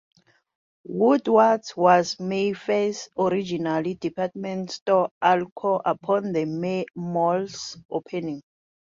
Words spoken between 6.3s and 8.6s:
the mall's opening.